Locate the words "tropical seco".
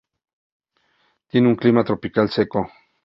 1.83-2.71